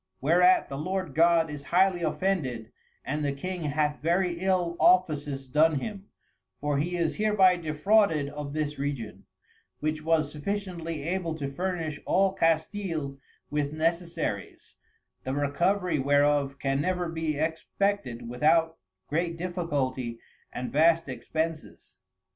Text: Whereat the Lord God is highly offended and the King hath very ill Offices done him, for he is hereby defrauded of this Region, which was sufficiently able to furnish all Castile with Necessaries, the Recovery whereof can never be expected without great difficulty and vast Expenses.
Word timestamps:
Whereat 0.19 0.67
the 0.67 0.79
Lord 0.79 1.13
God 1.13 1.51
is 1.51 1.65
highly 1.65 2.01
offended 2.01 2.71
and 3.05 3.23
the 3.23 3.31
King 3.33 3.65
hath 3.65 4.01
very 4.01 4.39
ill 4.39 4.75
Offices 4.79 5.47
done 5.47 5.77
him, 5.79 6.07
for 6.59 6.79
he 6.79 6.97
is 6.97 7.17
hereby 7.17 7.57
defrauded 7.57 8.27
of 8.29 8.53
this 8.53 8.79
Region, 8.79 9.25
which 9.79 10.01
was 10.01 10.31
sufficiently 10.31 11.03
able 11.03 11.35
to 11.35 11.51
furnish 11.51 11.99
all 12.07 12.33
Castile 12.33 13.19
with 13.51 13.73
Necessaries, 13.73 14.75
the 15.23 15.35
Recovery 15.35 15.99
whereof 15.99 16.57
can 16.57 16.81
never 16.81 17.07
be 17.07 17.37
expected 17.37 18.27
without 18.27 18.79
great 19.07 19.37
difficulty 19.37 20.17
and 20.51 20.71
vast 20.71 21.07
Expenses. 21.09 21.99